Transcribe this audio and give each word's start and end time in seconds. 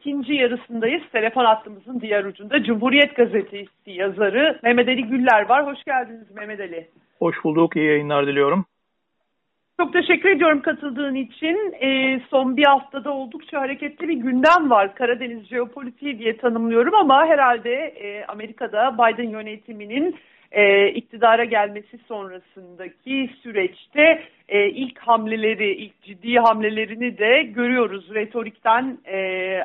ikinci 0.00 0.34
yarısındayız. 0.34 1.02
Telefon 1.12 1.44
hattımızın 1.44 2.00
diğer 2.00 2.24
ucunda 2.24 2.64
Cumhuriyet 2.64 3.16
Gazetesi 3.16 3.68
yazarı 3.86 4.60
Mehmet 4.62 4.88
Ali 4.88 5.04
Güller 5.04 5.48
var. 5.48 5.66
Hoş 5.66 5.84
geldiniz 5.84 6.30
Mehmet 6.34 6.60
Ali. 6.60 6.88
Hoş 7.18 7.44
bulduk. 7.44 7.76
İyi 7.76 7.86
yayınlar 7.86 8.26
diliyorum. 8.26 8.64
Çok 9.80 9.92
teşekkür 9.92 10.28
ediyorum 10.28 10.62
katıldığın 10.62 11.14
için. 11.14 11.72
E, 11.80 12.20
son 12.30 12.56
bir 12.56 12.64
haftada 12.64 13.12
oldukça 13.12 13.60
hareketli 13.60 14.08
bir 14.08 14.14
gündem 14.14 14.70
var. 14.70 14.94
Karadeniz 14.94 15.46
jeopolitiği 15.46 16.18
diye 16.18 16.36
tanımlıyorum 16.36 16.94
ama 16.94 17.26
herhalde 17.26 17.74
e, 17.74 18.24
Amerika'da 18.24 18.94
Biden 18.94 19.28
yönetiminin 19.28 20.16
e, 20.52 20.88
iktidara 20.88 21.44
gelmesi 21.44 21.98
sonrasındaki 22.08 23.30
süreçte 23.42 24.22
e, 24.48 24.68
ilk 24.68 24.98
hamleleri, 24.98 25.74
ilk 25.74 26.02
ciddi 26.02 26.38
hamlelerini 26.38 27.18
de 27.18 27.42
görüyoruz. 27.42 28.14
Retorikten, 28.14 28.98
e, 29.04 29.18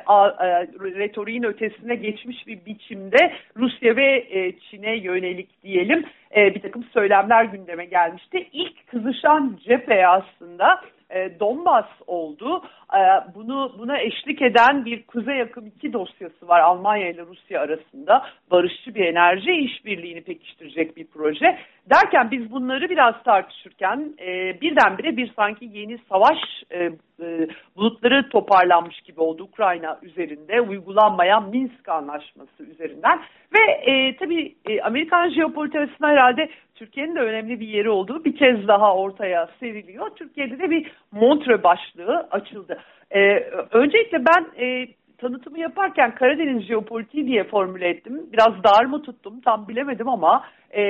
a, 0.05 0.21
a, 0.23 0.61
retoriğin 0.79 1.43
ötesine 1.43 1.95
geçmiş 1.95 2.47
bir 2.47 2.65
biçimde 2.65 3.33
Rusya 3.57 3.95
ve 3.95 4.25
e, 4.29 4.59
Çin'e 4.59 4.95
yönelik 4.95 5.63
diyelim 5.63 6.05
e, 6.35 6.55
bir 6.55 6.61
takım 6.61 6.83
söylemler 6.83 7.45
gündeme 7.45 7.85
gelmişti. 7.85 8.47
İlk 8.53 8.87
kızışan 8.87 9.59
cephe 9.67 10.07
aslında 10.07 10.81
e, 11.09 11.39
Donbas 11.39 11.87
oldu. 12.07 12.63
E, 12.93 12.99
bunu 13.35 13.75
buna 13.79 13.99
eşlik 13.99 14.41
eden 14.41 14.85
bir 14.85 15.03
Kuzey 15.03 15.41
Akım 15.41 15.67
2 15.67 15.93
dosyası 15.93 16.47
var 16.47 16.59
Almanya 16.59 17.09
ile 17.09 17.21
Rusya 17.21 17.61
arasında. 17.61 18.25
Barışçı 18.51 18.95
bir 18.95 19.05
enerji 19.05 19.51
işbirliğini 19.51 20.21
pekiştirecek 20.21 20.97
bir 20.97 21.07
proje. 21.07 21.57
Derken 21.89 22.31
biz 22.31 22.51
bunları 22.51 22.89
biraz 22.89 23.23
tartışırken 23.23 24.13
e, 24.19 24.61
birdenbire 24.61 25.17
bir 25.17 25.33
sanki 25.35 25.69
yeni 25.73 25.97
savaş 26.09 26.37
e, 26.71 26.83
e, 27.21 27.47
bulutları 27.75 28.29
toparlanmış 28.29 29.01
gibi 29.01 29.21
oldu 29.21 29.43
Ukrayna 29.43 29.99
üzerinde 30.01 30.61
uygulanmayan 30.61 31.49
Minsk 31.49 31.89
anlaşması 31.89 32.63
üzerinden 32.63 33.19
ve 33.55 33.91
e, 33.91 34.15
tabii 34.17 34.55
e, 34.69 34.81
Amerikan 34.81 35.29
jeopolitikasında 35.29 36.07
herhalde 36.07 36.49
Türkiye'nin 36.75 37.15
de 37.15 37.19
önemli 37.19 37.59
bir 37.59 37.67
yeri 37.67 37.89
olduğu 37.89 38.25
bir 38.25 38.35
kez 38.35 38.67
daha 38.67 38.95
ortaya 38.95 39.49
seriliyor. 39.59 40.09
Türkiye'de 40.15 40.59
de 40.59 40.69
bir 40.69 40.91
Montre 41.11 41.63
başlığı 41.63 42.27
açıldı. 42.31 42.81
E, 43.11 43.39
öncelikle 43.71 44.25
ben 44.25 44.63
e, 44.65 44.87
tanıtımı 45.17 45.59
yaparken 45.59 46.15
Karadeniz 46.15 46.63
jeopolitiği 46.63 47.27
diye 47.27 47.43
formüle 47.43 47.89
ettim. 47.89 48.21
Biraz 48.33 48.63
dar 48.63 48.85
mı 48.85 49.01
tuttum 49.01 49.41
tam 49.41 49.67
bilemedim 49.67 50.09
ama 50.09 50.43
e, 50.71 50.81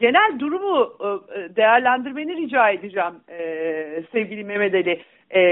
genel 0.00 0.38
durumu 0.38 0.92
e, 1.00 1.56
değerlendirmeni 1.56 2.36
rica 2.36 2.70
edeceğim 2.70 3.14
e, 3.28 3.38
sevgili 4.12 4.44
Mehmet 4.44 4.74
Ali. 4.74 5.02
E, 5.34 5.42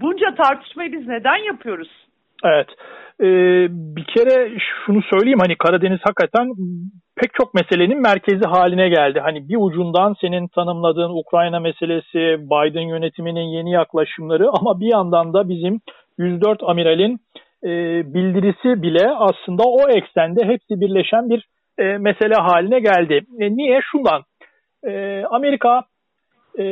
bunca 0.00 0.34
tartışmayı 0.34 0.92
biz 0.92 1.06
neden 1.06 1.36
yapıyoruz? 1.36 2.06
Evet. 2.44 2.68
Ee, 3.20 3.66
bir 3.70 4.04
kere 4.04 4.58
şunu 4.58 5.02
söyleyeyim 5.02 5.38
hani 5.42 5.56
Karadeniz 5.56 6.00
hakikaten 6.02 6.48
pek 7.16 7.34
çok 7.34 7.54
meselenin 7.54 8.02
merkezi 8.02 8.44
haline 8.44 8.88
geldi. 8.88 9.20
Hani 9.20 9.48
bir 9.48 9.56
ucundan 9.60 10.14
senin 10.20 10.48
tanımladığın 10.48 11.20
Ukrayna 11.20 11.60
meselesi, 11.60 12.38
Biden 12.50 12.88
yönetiminin 12.88 13.48
yeni 13.56 13.72
yaklaşımları 13.72 14.48
ama 14.60 14.80
bir 14.80 14.86
yandan 14.86 15.32
da 15.34 15.48
bizim 15.48 15.80
104 16.18 16.62
amiralin 16.62 17.18
e, 17.64 17.70
bildirisi 18.14 18.82
bile 18.82 19.10
aslında 19.10 19.62
o 19.62 19.88
eksende 19.88 20.44
hepsi 20.44 20.80
birleşen 20.80 21.30
bir 21.30 21.48
e, 21.78 21.98
mesele 21.98 22.34
haline 22.34 22.80
geldi. 22.80 23.20
E, 23.40 23.56
niye? 23.56 23.80
Şundan. 23.92 24.22
E, 24.86 25.22
Amerika 25.30 25.82
e, 26.58 26.64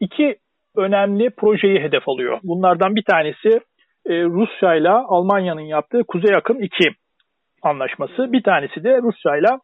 iki 0.00 0.36
önemli 0.76 1.30
projeyi 1.30 1.80
hedef 1.80 2.08
alıyor. 2.08 2.38
Bunlardan 2.42 2.96
bir 2.96 3.04
tanesi 3.04 3.60
e, 4.06 4.24
Rusya 4.24 4.74
ile 4.74 4.90
Almanya'nın 4.90 5.60
yaptığı 5.60 6.04
Kuzey 6.08 6.36
Akım 6.36 6.62
2 6.62 6.90
anlaşması. 7.62 8.32
Bir 8.32 8.42
tanesi 8.42 8.84
de 8.84 9.02
Rusya 9.02 9.36
ile 9.36 9.58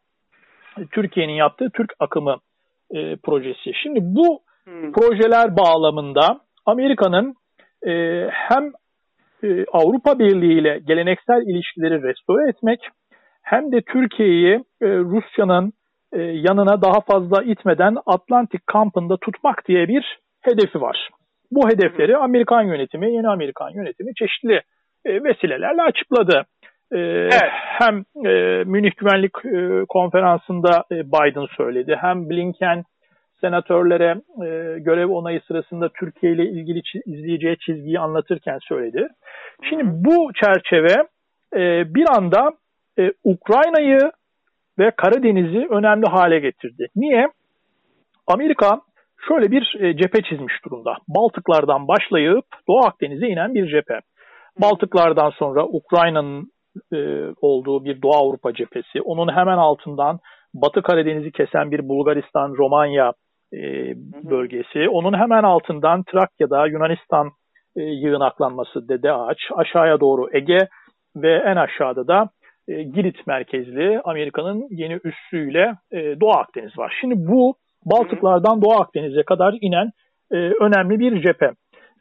Türkiye'nin 0.91 1.33
yaptığı 1.33 1.69
Türk 1.69 1.93
Akımı 1.99 2.37
e, 2.91 3.15
projesi. 3.15 3.71
Şimdi 3.83 3.99
bu 4.01 4.39
hmm. 4.63 4.91
projeler 4.91 5.57
bağlamında 5.57 6.39
Amerika'nın 6.65 7.35
e, 7.87 7.91
hem 8.31 8.71
e, 9.43 9.65
Avrupa 9.73 10.19
Birliği 10.19 10.59
ile 10.59 10.79
geleneksel 10.87 11.41
ilişkileri 11.41 12.03
restore 12.03 12.49
etmek 12.49 12.79
hem 13.43 13.71
de 13.71 13.81
Türkiye'yi 13.81 14.55
e, 14.81 14.87
Rusya'nın 14.87 15.73
e, 16.13 16.21
yanına 16.21 16.81
daha 16.81 17.01
fazla 17.01 17.43
itmeden 17.43 17.97
Atlantik 18.05 18.67
kampında 18.67 19.17
tutmak 19.17 19.67
diye 19.67 19.87
bir 19.87 20.19
hedefi 20.41 20.81
var. 20.81 21.09
Bu 21.51 21.69
hedefleri 21.69 22.17
Amerikan 22.17 22.61
yönetimi, 22.61 23.13
yeni 23.13 23.27
Amerikan 23.27 23.69
yönetimi 23.69 24.15
çeşitli 24.15 24.61
e, 25.05 25.23
vesilelerle 25.23 25.81
açıkladı. 25.81 26.45
E, 26.91 26.97
evet. 26.97 27.51
Hem 27.53 28.03
e, 28.25 28.63
Münih 28.63 28.91
Güvenlik 28.97 29.31
e, 29.45 29.85
Konferansı'nda 29.89 30.83
e, 30.91 30.95
Biden 30.95 31.47
söyledi, 31.57 31.97
hem 32.01 32.29
Blinken 32.29 32.83
senatörlere 33.41 34.15
e, 34.45 34.79
görev 34.79 35.09
onayı 35.09 35.41
sırasında 35.47 35.89
Türkiye 35.89 36.33
ile 36.33 36.43
ilgili 36.45 36.81
izleyeceği 37.05 37.57
çizgiyi 37.57 37.99
anlatırken 37.99 38.57
söyledi. 38.61 39.07
Şimdi 39.69 39.83
bu 39.85 40.31
çerçeve 40.33 40.95
e, 41.55 41.93
bir 41.95 42.05
anda 42.17 42.51
e, 42.99 43.11
Ukrayna'yı 43.23 44.11
ve 44.79 44.91
Karadeniz'i 44.97 45.67
önemli 45.69 46.05
hale 46.05 46.39
getirdi. 46.39 46.87
Niye? 46.95 47.27
Amerika 48.27 48.81
şöyle 49.27 49.51
bir 49.51 49.75
e, 49.79 49.97
cephe 49.97 50.21
çizmiş 50.21 50.65
durumda. 50.65 50.97
Baltıklardan 51.07 51.87
başlayıp 51.87 52.45
Doğu 52.67 52.85
Akdeniz'e 52.85 53.27
inen 53.27 53.53
bir 53.53 53.67
cephe. 53.67 53.99
Baltıklardan 54.61 55.29
sonra 55.29 55.65
Ukrayna'nın 55.65 56.47
e, 56.93 56.97
olduğu 57.41 57.85
bir 57.85 58.01
Doğu 58.01 58.15
Avrupa 58.15 58.53
cephesi. 58.53 59.01
Onun 59.01 59.35
hemen 59.35 59.57
altından 59.57 60.19
Batı 60.53 60.81
Karadeniz'i 60.81 61.31
kesen 61.31 61.71
bir 61.71 61.89
Bulgaristan, 61.89 62.55
Romanya 62.57 63.13
e, 63.53 63.59
bölgesi. 64.29 64.89
Onun 64.89 65.13
hemen 65.13 65.43
altından 65.43 66.03
Trakya'da 66.03 66.67
Yunanistan 66.67 67.31
e, 67.75 67.81
yığınaklanması 67.81 68.89
Dede 68.89 69.11
Ağaç. 69.11 69.37
Aşağıya 69.55 69.99
doğru 69.99 70.27
Ege 70.33 70.67
ve 71.15 71.43
en 71.45 71.55
aşağıda 71.55 72.07
da 72.07 72.29
e, 72.67 72.83
Girit 72.83 73.27
merkezli 73.27 74.01
Amerika'nın 74.03 74.67
yeni 74.69 74.99
üssüyle 75.03 75.73
e, 75.91 76.19
Doğu 76.21 76.31
Akdeniz 76.31 76.77
var. 76.77 76.97
Şimdi 77.01 77.15
bu 77.17 77.55
Baltıklardan 77.85 78.61
Doğu 78.61 78.73
Akdeniz'e 78.73 79.23
kadar 79.23 79.55
inen 79.61 79.91
e, 80.31 80.35
önemli 80.35 80.99
bir 80.99 81.21
cephe. 81.21 81.51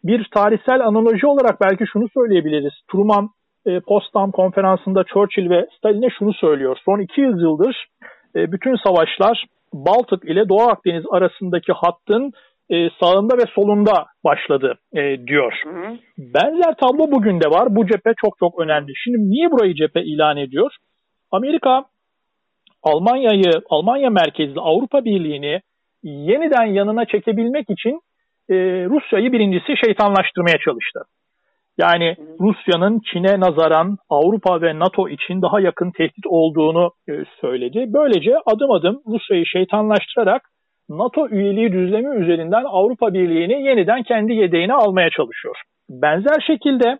Bir 0.05 0.29
tarihsel 0.35 0.87
analoji 0.87 1.27
olarak 1.27 1.61
belki 1.61 1.85
şunu 1.93 2.09
söyleyebiliriz. 2.15 2.73
Truman 2.93 3.29
e, 3.67 3.81
Potsdam 3.81 4.31
konferansında 4.31 5.05
Churchill 5.05 5.51
ve 5.51 5.67
Stalin'e 5.79 6.09
şunu 6.19 6.33
söylüyor. 6.35 6.77
Son 6.85 7.01
200 7.01 7.43
yıldır 7.43 7.87
e, 8.37 8.53
bütün 8.53 8.77
savaşlar 8.77 9.45
Baltık 9.73 10.25
ile 10.25 10.49
Doğu 10.49 10.63
Akdeniz 10.63 11.05
arasındaki 11.11 11.73
hattın 11.73 12.33
e, 12.71 12.91
sağında 13.01 13.39
ve 13.39 13.45
solunda 13.55 14.07
başladı 14.25 14.79
e, 14.93 15.27
diyor. 15.27 15.53
Hı 15.65 15.71
hı. 15.71 15.97
Benzer 16.19 16.75
tablo 16.81 17.11
bugün 17.11 17.41
de 17.41 17.51
var. 17.51 17.77
Bu 17.77 17.87
cephe 17.87 18.12
çok 18.25 18.39
çok 18.39 18.61
önemli. 18.61 18.93
Şimdi 19.05 19.19
niye 19.19 19.51
burayı 19.51 19.75
cephe 19.75 20.03
ilan 20.03 20.37
ediyor? 20.37 20.71
Amerika 21.31 21.85
Almanya'yı, 22.83 23.53
Almanya 23.71 24.11
merkezli 24.11 24.61
Avrupa 24.61 25.05
Birliği'ni 25.05 25.61
yeniden 26.03 26.65
yanına 26.65 27.05
çekebilmek 27.05 27.71
için 27.71 28.00
e, 28.49 28.55
Rusya'yı 28.84 29.33
birincisi 29.33 29.77
şeytanlaştırmaya 29.84 30.59
çalıştı. 30.65 31.00
Yani 31.78 32.16
Rusya'nın 32.41 33.00
Çin'e 33.12 33.41
nazaran 33.41 33.97
Avrupa 34.11 34.62
ve 34.62 34.78
NATO 34.78 35.09
için 35.09 35.43
daha 35.43 35.61
yakın 35.61 35.91
tehdit 35.91 36.27
olduğunu 36.27 36.91
e, 37.09 37.12
söyledi. 37.41 37.84
Böylece 37.88 38.34
adım 38.47 38.71
adım 38.71 39.03
Rusya'yı 39.06 39.47
şeytanlaştırarak 39.47 40.43
NATO 40.88 41.28
üyeliği 41.28 41.72
düzlemi 41.72 42.22
üzerinden 42.22 42.65
Avrupa 42.65 43.12
Birliği'ni 43.15 43.62
yeniden 43.62 44.03
kendi 44.03 44.32
yedeğine 44.32 44.75
almaya 44.75 45.11
çalışıyor. 45.11 45.56
Benzer 45.91 46.41
şekilde 46.47 46.99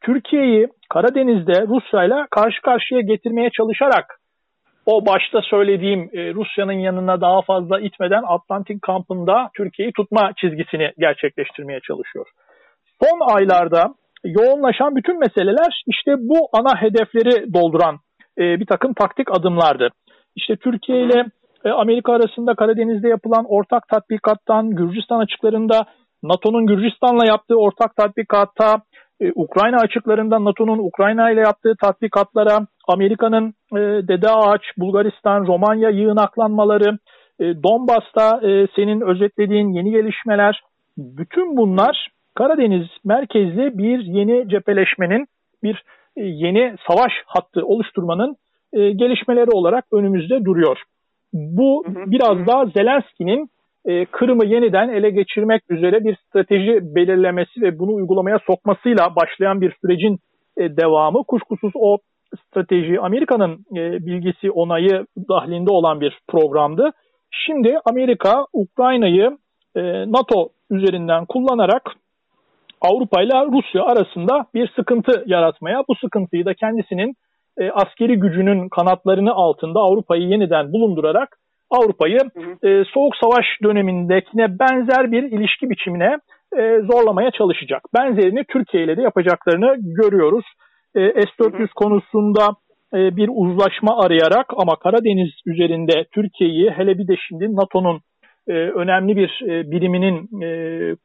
Türkiye'yi 0.00 0.68
Karadeniz'de 0.90 1.66
Rusya 1.66 2.04
ile 2.04 2.26
karşı 2.30 2.62
karşıya 2.62 3.00
getirmeye 3.00 3.50
çalışarak 3.50 4.18
o 4.86 5.06
başta 5.06 5.40
söylediğim 5.42 6.10
e, 6.12 6.34
Rusya'nın 6.34 6.72
yanına 6.72 7.20
daha 7.20 7.42
fazla 7.42 7.80
itmeden 7.80 8.22
Atlantik 8.26 8.82
kampında 8.82 9.50
Türkiye'yi 9.56 9.92
tutma 9.92 10.30
çizgisini 10.40 10.92
gerçekleştirmeye 10.98 11.80
çalışıyor. 11.80 12.26
Son 13.02 13.36
aylarda 13.36 13.94
yoğunlaşan 14.24 14.96
bütün 14.96 15.18
meseleler 15.18 15.82
işte 15.86 16.14
bu 16.18 16.48
ana 16.52 16.82
hedefleri 16.82 17.54
dolduran 17.54 17.98
e, 18.38 18.60
bir 18.60 18.66
takım 18.66 18.94
taktik 18.94 19.28
adımlardı. 19.30 19.88
İşte 20.36 20.56
Türkiye 20.56 21.04
ile 21.04 21.24
e, 21.64 21.70
Amerika 21.70 22.12
arasında 22.12 22.54
Karadeniz'de 22.54 23.08
yapılan 23.08 23.44
ortak 23.48 23.88
tatbikattan, 23.88 24.70
Gürcistan 24.70 25.18
açıklarında 25.18 25.84
NATO'nun 26.22 26.66
Gürcistan'la 26.66 27.26
yaptığı 27.26 27.56
ortak 27.56 27.96
tatbikatta, 27.96 28.82
e, 29.22 29.32
Ukrayna 29.34 29.76
açıklarında 29.76 30.44
NATO'nun 30.44 30.78
Ukrayna 30.78 31.30
ile 31.30 31.40
yaptığı 31.40 31.74
tatbikatlara, 31.80 32.66
Amerika'nın 32.88 33.54
e, 33.72 33.78
Dede 34.08 34.30
Ağaç, 34.30 34.62
Bulgaristan, 34.78 35.46
Romanya 35.46 35.90
yığınaklanmaları, 35.90 36.98
e, 37.40 37.44
Donbas'ta 37.62 38.48
e, 38.48 38.66
senin 38.76 39.00
özetlediğin 39.00 39.72
yeni 39.72 39.90
gelişmeler, 39.90 40.62
bütün 40.98 41.56
bunlar 41.56 42.08
Karadeniz 42.34 42.86
merkezli 43.04 43.78
bir 43.78 43.98
yeni 43.98 44.48
cepheleşmenin 44.48 45.26
bir 45.62 45.82
e, 46.16 46.22
yeni 46.24 46.76
savaş 46.88 47.12
hattı 47.26 47.66
oluşturmanın 47.66 48.36
e, 48.72 48.90
gelişmeleri 48.90 49.50
olarak 49.50 49.84
önümüzde 49.92 50.44
duruyor. 50.44 50.82
Bu 51.32 51.84
biraz 51.86 52.46
daha 52.46 52.66
Zelenski'nin 52.66 53.50
e, 53.84 54.04
Kırım'ı 54.04 54.46
yeniden 54.46 54.88
ele 54.88 55.10
geçirmek 55.10 55.62
üzere 55.70 56.04
bir 56.04 56.16
strateji 56.16 56.94
belirlemesi 56.94 57.62
ve 57.62 57.78
bunu 57.78 57.94
uygulamaya 57.94 58.38
sokmasıyla 58.46 59.16
başlayan 59.16 59.60
bir 59.60 59.76
sürecin 59.80 60.18
e, 60.56 60.76
devamı. 60.76 61.24
Kuşkusuz 61.24 61.72
o 61.74 61.98
strateji 62.48 63.00
Amerika'nın 63.00 63.52
e, 63.52 64.06
bilgisi 64.06 64.50
onayı 64.50 65.06
dahilinde 65.28 65.70
olan 65.70 66.00
bir 66.00 66.18
programdı. 66.28 66.90
Şimdi 67.30 67.78
Amerika 67.90 68.46
Ukrayna'yı 68.52 69.38
e, 69.76 69.82
NATO 70.12 70.48
üzerinden 70.70 71.24
kullanarak 71.26 71.82
Avrupa 72.80 73.22
ile 73.22 73.46
Rusya 73.52 73.84
arasında 73.84 74.46
bir 74.54 74.72
sıkıntı 74.76 75.24
yaratmaya, 75.26 75.82
bu 75.88 75.94
sıkıntıyı 75.94 76.44
da 76.44 76.54
kendisinin 76.54 77.14
e, 77.58 77.70
askeri 77.70 78.16
gücünün 78.16 78.68
kanatlarını 78.68 79.32
altında 79.32 79.80
Avrupa'yı 79.80 80.22
yeniden 80.22 80.72
bulundurarak 80.72 81.28
Avrupa'yı 81.78 82.18
e, 82.62 82.84
Soğuk 82.94 83.16
Savaş 83.16 83.46
dönemindekine 83.62 84.58
benzer 84.58 85.12
bir 85.12 85.22
ilişki 85.22 85.70
biçimine 85.70 86.18
e, 86.58 86.80
zorlamaya 86.92 87.30
çalışacak. 87.30 87.82
Benzerini 87.98 88.44
Türkiye 88.44 88.84
ile 88.84 88.96
de 88.96 89.02
yapacaklarını 89.02 89.76
görüyoruz. 89.78 90.44
E, 90.94 91.00
S-400 91.00 91.68
konusunda 91.74 92.48
e, 92.94 93.16
bir 93.16 93.28
uzlaşma 93.32 94.04
arayarak 94.04 94.46
ama 94.56 94.76
Karadeniz 94.76 95.30
üzerinde 95.46 96.04
Türkiye'yi 96.14 96.70
hele 96.70 96.98
bir 96.98 97.08
de 97.08 97.14
şimdi 97.28 97.56
NATO'nun 97.56 98.00
e, 98.48 98.52
önemli 98.52 99.16
bir 99.16 99.40
e, 99.48 99.70
biriminin 99.70 100.42
e, 100.42 100.48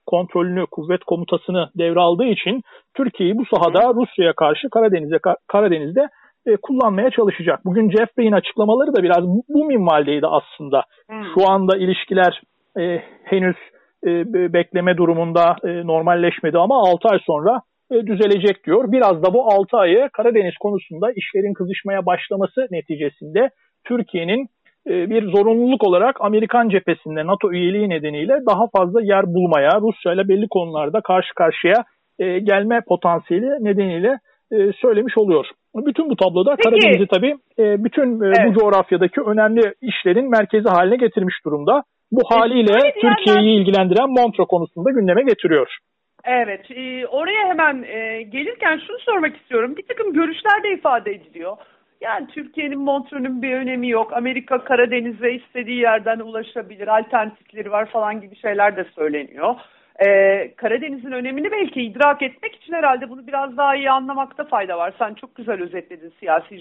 kontrolünü, 0.06 0.66
kuvvet 0.72 1.04
komutasını 1.04 1.70
devraldığı 1.78 2.26
için 2.26 2.62
Türkiye'yi 2.98 3.38
bu 3.38 3.44
sahada 3.46 3.94
Rusya'ya 3.94 4.34
karşı 4.34 4.70
Karadeniz'e 4.70 5.18
Karadeniz'de 5.48 6.08
e, 6.48 6.58
kullanmaya 6.58 7.10
çalışacak. 7.10 7.60
Bugün 7.66 7.90
Jeff 7.90 8.18
Bey'in 8.18 8.32
açıklamaları 8.32 8.96
da 8.96 9.04
biraz 9.04 9.24
bu, 9.28 9.44
bu 9.50 9.66
minvaldeydi 9.66 10.28
aslında. 10.28 10.84
Hmm. 11.10 11.24
Şu 11.34 11.50
anda 11.50 11.78
ilişkiler 11.78 12.42
e, 12.80 13.02
henüz 13.24 13.56
e, 14.06 14.10
bekleme 14.54 14.98
durumunda 14.98 15.56
e, 15.64 15.88
normalleşmedi 15.88 16.58
ama 16.58 16.76
6 16.90 17.08
ay 17.08 17.20
sonra 17.26 17.62
e, 17.92 17.96
düzelecek 18.08 18.66
diyor. 18.66 18.92
Biraz 18.92 19.24
da 19.24 19.34
bu 19.34 19.52
6 19.52 19.78
ayı 19.78 20.10
Karadeniz 20.14 20.58
konusunda 20.58 21.12
işlerin 21.12 21.54
kızışmaya 21.54 22.06
başlaması 22.06 22.68
neticesinde 22.72 23.50
Türkiye'nin 23.84 24.48
e, 24.88 25.10
bir 25.10 25.24
zorunluluk 25.24 25.88
olarak 25.88 26.16
Amerikan 26.22 26.70
cephesinde 26.70 27.26
NATO 27.28 27.52
üyeliği 27.52 27.90
nedeniyle 27.90 28.34
daha 28.50 28.68
fazla 28.78 29.02
yer 29.02 29.26
bulmaya, 29.26 29.72
Rusya 29.82 30.14
ile 30.14 30.28
belli 30.28 30.48
konularda 30.50 31.02
karşı 31.02 31.34
karşıya 31.36 31.84
e, 32.20 32.40
gelme 32.40 32.82
potansiyeli 32.88 33.50
nedeniyle 33.64 34.20
e, 34.52 34.74
söylemiş 34.82 35.18
oluyor. 35.18 35.46
Bütün 35.86 36.10
bu 36.10 36.16
tabloda 36.16 36.56
Peki. 36.56 36.70
Karadeniz'i 36.70 37.08
tabii 37.08 37.36
e, 37.60 37.84
bütün 37.84 38.22
e, 38.22 38.26
evet. 38.26 38.48
bu 38.48 38.60
coğrafyadaki 38.60 39.22
önemli 39.22 39.74
işlerin 39.82 40.30
merkezi 40.30 40.70
haline 40.70 40.96
getirmiş 40.96 41.36
durumda. 41.46 41.84
Bu 42.12 42.22
haliyle 42.30 42.74
Türkiye'yi 43.02 43.50
yandan... 43.50 43.62
ilgilendiren 43.62 44.10
Montreux 44.10 44.48
konusunda 44.48 44.92
gündeme 44.92 45.24
getiriyor. 45.24 45.78
Evet, 46.24 46.72
e, 46.72 47.08
oraya 47.08 47.48
hemen 47.48 47.84
e, 47.84 48.22
gelirken 48.22 48.82
şunu 48.88 49.00
sormak 49.00 49.38
istiyorum. 49.38 49.76
Bir 49.78 49.86
takım 49.88 50.14
görüşler 50.14 50.64
de 50.64 50.74
ifade 50.74 51.12
ediliyor. 51.12 51.58
Yani 52.02 52.28
Türkiye'nin 52.28 52.80
Montreux'un 52.80 53.42
bir 53.42 53.54
önemi 53.54 53.90
yok. 53.90 54.14
Amerika 54.14 54.64
Karadeniz'e 54.64 55.32
istediği 55.34 55.80
yerden 55.80 56.20
ulaşabilir, 56.20 56.88
alternatifleri 56.88 57.72
var 57.72 57.86
falan 57.86 58.22
gibi 58.22 58.36
şeyler 58.36 58.76
de 58.78 58.86
söyleniyor 58.96 59.56
e, 60.06 60.08
Karadeniz'in 60.56 61.12
önemini 61.12 61.52
belki 61.52 61.82
idrak 61.82 62.22
etmek 62.22 62.56
için 62.56 62.74
herhalde 62.74 63.10
bunu 63.10 63.28
biraz 63.28 63.58
daha 63.58 63.76
iyi 63.76 63.92
anlamakta 63.92 64.44
fayda 64.44 64.78
var. 64.78 64.94
Sen 65.00 65.14
çok 65.14 65.36
güzel 65.36 65.62
özetledin 65.62 66.14
siyasi 66.20 66.60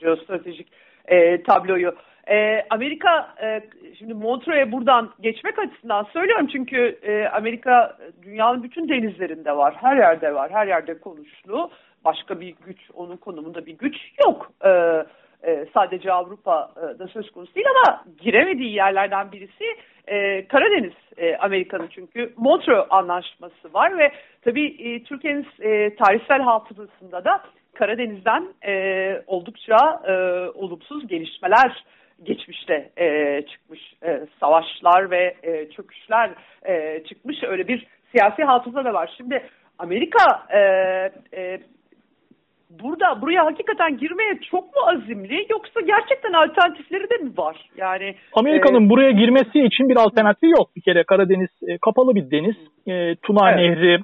jeostratejik 0.00 0.68
e, 1.06 1.42
tabloyu. 1.42 1.94
E, 2.30 2.66
Amerika 2.70 3.34
e, 3.42 3.62
şimdi 3.98 4.14
Montreux'e 4.14 4.72
buradan 4.72 5.10
geçmek 5.20 5.58
açısından 5.58 6.06
söylüyorum 6.12 6.48
çünkü 6.52 6.98
e, 7.02 7.28
Amerika 7.28 7.96
dünyanın 8.22 8.62
bütün 8.62 8.88
denizlerinde 8.88 9.56
var, 9.56 9.74
her 9.80 9.96
yerde 9.96 10.34
var, 10.34 10.50
her 10.50 10.66
yerde 10.66 11.00
konuşlu. 11.00 11.70
Başka 12.04 12.40
bir 12.40 12.54
güç, 12.66 12.78
onun 12.94 13.16
konumunda 13.16 13.66
bir 13.66 13.78
güç 13.78 13.96
yok. 14.24 14.52
E, 14.64 14.70
e, 15.42 15.66
sadece 15.74 16.12
Avrupa'da 16.12 17.08
söz 17.08 17.30
konusu 17.30 17.54
değil 17.54 17.66
ama 17.70 18.04
giremediği 18.20 18.74
yerlerden 18.74 19.32
birisi 19.32 19.64
e, 20.08 20.46
Karadeniz 20.48 20.92
e, 21.16 21.36
Amerika'nın 21.36 21.88
çünkü 21.94 22.32
Montreux 22.36 22.86
Anlaşması 22.90 23.74
var 23.74 23.98
ve 23.98 24.12
tabii 24.42 25.02
Türkiye'nin 25.04 25.46
e, 25.60 25.94
tarihsel 25.94 26.42
hafızasında 26.42 27.24
da 27.24 27.42
Karadeniz'den 27.74 28.48
oldukça 29.26 29.76
olumsuz 30.54 31.06
gelişmeler 31.06 31.84
geçmişte 32.22 32.90
çıkmış 33.50 33.94
savaşlar 34.40 35.10
ve 35.10 35.36
çöküşler 35.76 36.30
çıkmış 37.08 37.42
öyle 37.42 37.68
bir 37.68 37.86
siyasi 38.12 38.44
hafıza 38.44 38.84
da 38.84 38.94
var. 38.94 39.10
Şimdi 39.16 39.42
Amerika 39.78 40.46
burada 42.70 43.22
buraya 43.22 43.46
hakikaten 43.46 43.96
girmeye 43.98 44.38
çok 44.50 44.64
mu 44.64 44.82
azimli 44.86 45.46
yoksa 45.50 45.80
gerçekten 45.80 46.32
alternatifleri 46.32 47.10
de 47.10 47.16
mi 47.16 47.30
var? 47.36 47.68
Yani 47.76 48.14
Amerika'nın 48.32 48.86
e, 48.86 48.90
buraya 48.90 49.10
girmesi 49.10 49.60
için 49.60 49.88
bir 49.88 49.96
alternatifi 49.96 50.46
yok. 50.46 50.76
Bir 50.76 50.80
kere 50.80 51.04
Karadeniz 51.04 51.50
e, 51.68 51.78
kapalı 51.78 52.14
bir 52.14 52.30
deniz. 52.30 52.56
E, 52.86 53.14
Tuna 53.14 53.52
evet. 53.52 53.58
Nehri 53.58 53.98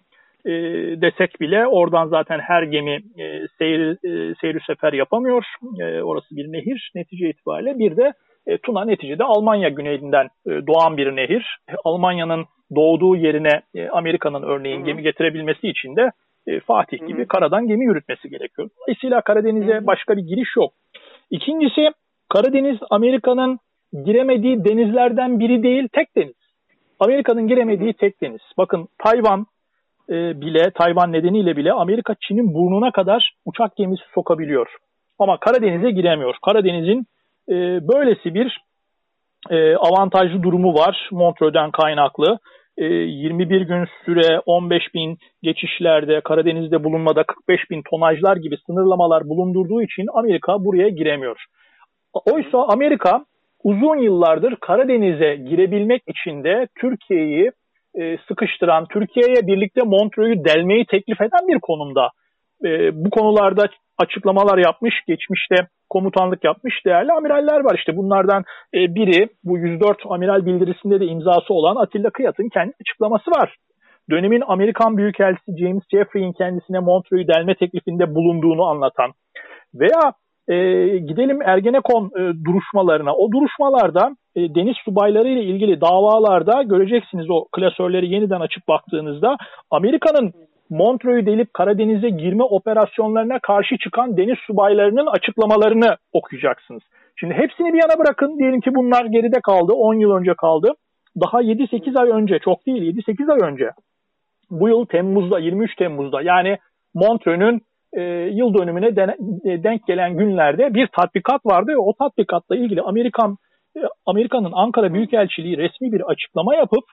e, 0.46 0.52
desek 1.00 1.40
bile 1.40 1.66
oradan 1.66 2.08
zaten 2.08 2.38
her 2.38 2.62
gemi 2.62 3.00
e, 3.18 3.46
seyir 3.58 3.80
e, 3.80 4.34
seyir 4.40 4.62
sefer 4.66 4.92
yapamıyor. 4.92 5.44
E, 5.80 6.02
orası 6.02 6.36
bir 6.36 6.52
nehir 6.52 6.90
netice 6.94 7.30
itibariyle. 7.30 7.78
Bir 7.78 7.96
de 7.96 8.12
e, 8.46 8.58
Tuna 8.58 8.84
neticede 8.84 9.24
Almanya 9.24 9.68
güneyinden 9.68 10.28
e, 10.46 10.50
doğan 10.50 10.96
bir 10.96 11.16
nehir. 11.16 11.58
E, 11.68 11.72
Almanya'nın 11.84 12.44
doğduğu 12.74 13.16
yerine 13.16 13.60
e, 13.74 13.88
Amerika'nın 13.88 14.42
örneğin 14.42 14.78
Hı-hı. 14.78 14.86
gemi 14.86 15.02
getirebilmesi 15.02 15.68
için 15.68 15.96
de 15.96 16.10
e, 16.46 16.60
Fatih 16.60 16.98
gibi 16.98 17.18
Hı-hı. 17.18 17.28
karadan 17.28 17.68
gemi 17.68 17.84
yürütmesi 17.84 18.28
gerekiyor. 18.28 18.70
Dolayısıyla 18.80 19.20
Karadeniz'e 19.20 19.74
Hı-hı. 19.74 19.86
başka 19.86 20.16
bir 20.16 20.22
giriş 20.22 20.48
yok. 20.56 20.72
İkincisi 21.30 21.90
Karadeniz 22.28 22.78
Amerika'nın 22.90 23.58
giremediği 24.04 24.64
denizlerden 24.64 25.40
biri 25.40 25.62
değil, 25.62 25.88
tek 25.92 26.16
deniz. 26.16 26.34
Amerika'nın 27.00 27.48
giremediği 27.48 27.92
tek 27.92 28.20
deniz. 28.22 28.40
Bakın 28.58 28.88
Tayvan 29.04 29.46
e, 30.10 30.40
bile, 30.40 30.70
Tayvan 30.70 31.12
nedeniyle 31.12 31.56
bile 31.56 31.72
Amerika 31.72 32.14
Çin'in 32.20 32.54
burnuna 32.54 32.90
kadar 32.90 33.32
uçak 33.44 33.76
gemisi 33.76 34.02
sokabiliyor. 34.14 34.76
Ama 35.18 35.38
Karadeniz'e 35.38 35.90
giremiyor. 35.90 36.34
Karadeniz'in 36.44 37.06
e, 37.48 37.54
böylesi 37.88 38.34
bir 38.34 38.60
e, 39.50 39.76
avantajlı 39.76 40.42
durumu 40.42 40.74
var 40.74 41.08
Montreux'den 41.12 41.70
kaynaklı. 41.70 42.38
21 42.78 43.60
e, 43.60 43.64
gün 43.64 43.84
süre 44.04 44.40
15 44.46 44.82
bin 44.94 45.18
geçişlerde 45.42 46.20
Karadeniz'de 46.20 46.84
bulunmada 46.84 47.24
45 47.24 47.70
bin 47.70 47.82
tonajlar 47.90 48.36
gibi 48.36 48.56
sınırlamalar 48.66 49.28
bulundurduğu 49.28 49.82
için 49.82 50.06
Amerika 50.14 50.64
buraya 50.64 50.88
giremiyor. 50.88 51.44
Oysa 52.32 52.58
Amerika 52.68 53.24
uzun 53.64 53.96
yıllardır 53.96 54.56
Karadeniz'e 54.56 55.36
girebilmek 55.36 56.02
için 56.08 56.44
de 56.44 56.68
Türkiye'yi 56.80 57.50
e, 57.98 58.18
sıkıştıran, 58.28 58.86
Türkiye'ye 58.92 59.46
birlikte 59.46 59.80
Montreux'u 59.84 60.44
delmeyi 60.44 60.86
teklif 60.86 61.20
eden 61.20 61.48
bir 61.48 61.58
konumda. 61.62 62.08
E, 62.64 62.68
bu 63.04 63.10
konularda 63.10 63.66
açıklamalar 63.98 64.58
yapmış, 64.58 64.94
geçmişte 65.08 65.56
komutanlık 65.94 66.44
yapmış 66.44 66.74
değerli 66.86 67.12
amiraller 67.12 67.60
var. 67.64 67.74
İşte 67.78 67.96
bunlardan 67.96 68.42
e, 68.74 68.78
biri 68.94 69.28
bu 69.44 69.58
104 69.58 69.98
amiral 70.08 70.46
bildirisinde 70.46 71.00
de 71.00 71.06
imzası 71.06 71.54
olan 71.54 71.76
Atilla 71.76 72.10
Kıyat'ın 72.10 72.48
kendi 72.48 72.72
açıklaması 72.80 73.30
var. 73.30 73.56
Dönemin 74.10 74.42
Amerikan 74.46 74.96
Büyükelçisi 74.96 75.58
James 75.60 75.82
Jeffrey'in 75.92 76.32
kendisine 76.32 76.78
Montreux'u 76.78 77.28
delme 77.28 77.54
teklifinde 77.54 78.14
bulunduğunu 78.14 78.64
anlatan 78.64 79.10
veya 79.74 80.02
e, 80.48 80.56
gidelim 80.98 81.42
Ergenekon 81.42 82.04
e, 82.18 82.20
duruşmalarına. 82.44 83.14
O 83.14 83.32
duruşmalarda 83.32 84.16
e, 84.36 84.40
deniz 84.54 84.76
subayları 84.84 85.28
ile 85.28 85.42
ilgili 85.42 85.80
davalarda 85.80 86.62
göreceksiniz 86.62 87.26
o 87.30 87.44
klasörleri 87.52 88.14
yeniden 88.14 88.40
açıp 88.40 88.68
baktığınızda 88.68 89.36
Amerika'nın 89.70 90.32
Montreux'u 90.74 91.26
delip 91.26 91.54
Karadeniz'e 91.54 92.08
girme 92.08 92.42
operasyonlarına 92.42 93.38
karşı 93.38 93.78
çıkan 93.78 94.16
deniz 94.16 94.38
subaylarının 94.46 95.06
açıklamalarını 95.06 95.96
okuyacaksınız. 96.12 96.82
Şimdi 97.16 97.34
hepsini 97.34 97.72
bir 97.72 97.82
yana 97.82 97.98
bırakın. 97.98 98.38
Diyelim 98.38 98.60
ki 98.60 98.74
bunlar 98.74 99.04
geride 99.04 99.40
kaldı. 99.40 99.72
10 99.72 99.94
yıl 99.94 100.10
önce 100.10 100.34
kaldı. 100.34 100.72
Daha 101.20 101.42
7-8 101.42 102.00
ay 102.00 102.10
önce, 102.10 102.38
çok 102.38 102.66
değil 102.66 102.96
7-8 102.96 103.32
ay 103.32 103.50
önce. 103.50 103.70
Bu 104.50 104.68
yıl 104.68 104.86
Temmuz'da, 104.86 105.38
23 105.38 105.76
Temmuz'da 105.76 106.22
yani 106.22 106.58
Montreux'un 106.94 107.60
e, 107.92 108.02
yıl 108.32 108.54
dönümüne 108.54 108.96
den, 108.96 109.08
e, 109.44 109.62
denk 109.62 109.86
gelen 109.86 110.16
günlerde 110.16 110.74
bir 110.74 110.86
tatbikat 110.86 111.46
vardı 111.46 111.70
ve 111.72 111.78
o 111.78 111.92
tatbikatla 111.92 112.56
ilgili 112.56 112.82
Amerikan 112.82 113.36
e, 113.76 113.80
Amerika'nın 114.06 114.52
Ankara 114.52 114.94
Büyükelçiliği 114.94 115.56
resmi 115.56 115.92
bir 115.92 116.00
açıklama 116.00 116.54
yapıp 116.54 116.84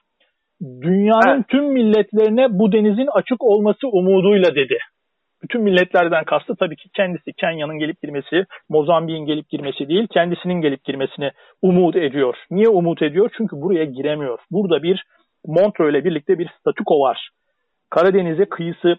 dünyanın 0.62 1.36
evet. 1.36 1.48
tüm 1.48 1.64
milletlerine 1.64 2.58
bu 2.58 2.72
denizin 2.72 3.08
açık 3.12 3.44
olması 3.44 3.88
umuduyla 3.88 4.54
dedi. 4.54 4.78
Bütün 5.42 5.62
milletlerden 5.62 6.24
kastı 6.24 6.56
tabii 6.56 6.76
ki 6.76 6.88
kendisi 6.96 7.32
Kenya'nın 7.32 7.78
gelip 7.78 8.02
girmesi, 8.02 8.44
Mozambik'in 8.68 9.26
gelip 9.26 9.48
girmesi 9.48 9.88
değil, 9.88 10.06
kendisinin 10.10 10.60
gelip 10.60 10.84
girmesini 10.84 11.30
umut 11.62 11.96
ediyor. 11.96 12.36
Niye 12.50 12.68
umut 12.68 13.02
ediyor? 13.02 13.30
Çünkü 13.36 13.56
buraya 13.56 13.84
giremiyor. 13.84 14.38
Burada 14.50 14.82
bir 14.82 15.04
Montreux 15.46 15.90
ile 15.90 16.04
birlikte 16.04 16.38
bir 16.38 16.48
statüko 16.60 17.00
var. 17.00 17.30
Karadeniz'e 17.90 18.44
kıyısı 18.44 18.96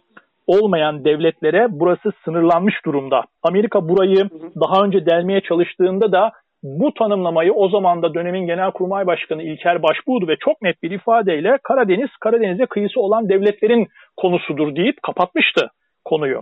olmayan 0.47 1.05
devletlere 1.05 1.67
burası 1.69 2.11
sınırlanmış 2.25 2.75
durumda. 2.85 3.21
Amerika 3.43 3.89
burayı 3.89 4.29
daha 4.61 4.85
önce 4.85 5.05
delmeye 5.05 5.41
çalıştığında 5.41 6.11
da 6.11 6.31
bu 6.63 6.93
tanımlamayı 6.93 7.53
o 7.53 7.69
zaman 7.69 8.01
da 8.01 8.13
dönemin 8.13 8.45
Genelkurmay 8.45 9.07
Başkanı 9.07 9.43
İlker 9.43 9.83
Başbuğ'du 9.83 10.27
ve 10.27 10.35
çok 10.39 10.61
net 10.61 10.83
bir 10.83 10.91
ifadeyle 10.91 11.57
Karadeniz, 11.63 12.09
Karadeniz'e 12.19 12.65
kıyısı 12.65 13.01
olan 13.01 13.29
devletlerin 13.29 13.87
konusudur 14.17 14.75
deyip 14.75 15.03
kapatmıştı 15.03 15.67
konuyu. 16.05 16.41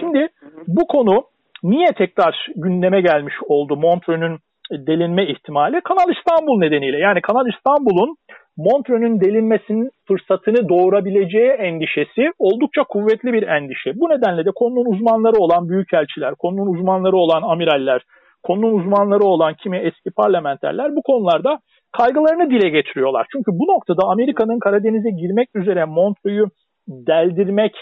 Şimdi 0.00 0.28
bu 0.66 0.86
konu 0.86 1.24
niye 1.62 1.92
tekrar 1.98 2.46
gündeme 2.56 3.00
gelmiş 3.00 3.34
oldu 3.46 3.76
Montreux'ün 3.76 4.38
delinme 4.86 5.26
ihtimali? 5.26 5.80
Kanal 5.80 6.12
İstanbul 6.16 6.58
nedeniyle. 6.58 6.98
Yani 6.98 7.20
Kanal 7.20 7.46
İstanbul'un 7.48 8.16
Montreux'ün 8.56 9.20
delinmesinin 9.20 9.90
fırsatını 10.08 10.68
doğurabileceği 10.68 11.50
endişesi 11.50 12.30
oldukça 12.38 12.82
kuvvetli 12.84 13.32
bir 13.32 13.42
endişe. 13.42 13.92
Bu 13.94 14.08
nedenle 14.08 14.44
de 14.44 14.50
konunun 14.54 14.92
uzmanları 14.92 15.36
olan 15.36 15.68
büyükelçiler, 15.68 16.34
konunun 16.34 16.74
uzmanları 16.74 17.16
olan 17.16 17.42
amiraller, 17.42 18.02
konunun 18.42 18.78
uzmanları 18.78 19.24
olan 19.24 19.54
kimi 19.54 19.78
eski 19.78 20.10
parlamenterler 20.10 20.96
bu 20.96 21.02
konularda 21.02 21.58
kaygılarını 21.92 22.50
dile 22.50 22.68
getiriyorlar. 22.68 23.26
Çünkü 23.32 23.50
bu 23.52 23.72
noktada 23.72 24.02
Amerika'nın 24.06 24.58
Karadeniz'e 24.58 25.10
girmek 25.10 25.48
üzere 25.56 25.84
Montreux'u 25.84 26.50
deldirmek 26.88 27.72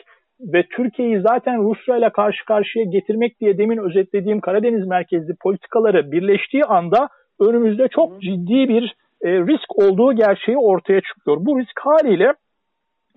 ve 0.41 0.67
Türkiye'yi 0.77 1.21
zaten 1.21 1.63
Rusya 1.63 1.97
ile 1.97 2.11
karşı 2.11 2.45
karşıya 2.45 2.85
getirmek 2.85 3.41
diye 3.41 3.59
demin 3.59 3.79
özetlediğim 3.79 4.41
Karadeniz 4.41 4.87
merkezli 4.87 5.35
politikaları 5.43 6.13
birleştiği 6.13 6.65
anda 6.65 7.09
önümüzde 7.41 7.89
çok 7.89 8.23
ciddi 8.23 8.69
bir 8.69 8.95
e, 9.23 9.29
risk 9.31 9.79
olduğu 9.79 10.13
gerçeği 10.13 10.59
ortaya 10.59 11.01
çıkıyor. 11.01 11.37
Bu 11.41 11.59
risk 11.59 11.81
haliyle 11.81 12.33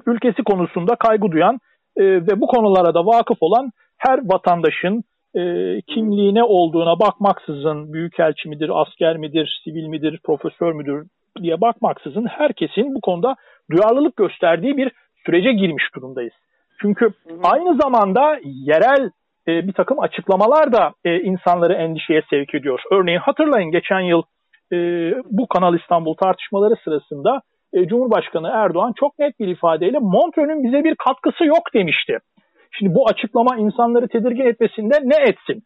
ülkesi 0.05 0.43
konusunda 0.43 0.95
kaygı 0.95 1.31
duyan 1.31 1.59
e, 1.97 2.03
ve 2.03 2.41
bu 2.41 2.47
konulara 2.47 2.93
da 2.93 3.05
vakıf 3.05 3.37
olan 3.41 3.71
her 3.97 4.19
vatandaşın 4.23 5.03
e, 5.35 5.41
kimliğine 5.81 6.43
olduğuna 6.43 6.99
bakmaksızın 6.99 7.93
büyükelçi 7.93 8.49
midir, 8.49 8.71
asker 8.73 9.17
midir, 9.17 9.61
sivil 9.63 9.87
midir, 9.87 10.19
profesör 10.23 10.73
müdür 10.73 11.07
diye 11.41 11.61
bakmaksızın 11.61 12.25
herkesin 12.25 12.95
bu 12.95 13.01
konuda 13.01 13.35
duyarlılık 13.71 14.15
gösterdiği 14.15 14.77
bir 14.77 14.91
sürece 15.25 15.53
girmiş 15.53 15.83
durumdayız. 15.95 16.33
Çünkü 16.81 17.09
aynı 17.43 17.77
zamanda 17.81 18.39
yerel 18.43 19.09
e, 19.47 19.67
bir 19.67 19.73
takım 19.73 19.99
açıklamalar 19.99 20.73
da 20.73 20.91
e, 21.05 21.19
insanları 21.19 21.73
endişeye 21.73 22.21
sevk 22.29 22.55
ediyor. 22.55 22.81
Örneğin 22.91 23.19
hatırlayın 23.19 23.71
geçen 23.71 23.99
yıl 23.99 24.21
e, 24.73 24.77
bu 25.31 25.47
Kanal 25.47 25.75
İstanbul 25.79 26.13
tartışmaları 26.13 26.75
sırasında 26.83 27.41
e, 27.73 27.87
Cumhurbaşkanı 27.87 28.47
Erdoğan 28.53 28.93
çok 28.99 29.19
net 29.19 29.39
bir 29.39 29.47
ifadeyle 29.47 29.99
Montreux'ün 29.99 30.63
bize 30.63 30.83
bir 30.83 30.95
katkısı 30.95 31.45
yok 31.45 31.73
demişti. 31.73 32.17
Şimdi 32.77 32.95
bu 32.95 33.09
açıklama 33.09 33.57
insanları 33.57 34.07
tedirgin 34.07 34.45
etmesinde 34.45 34.99
ne 35.03 35.15
etsin? 35.29 35.63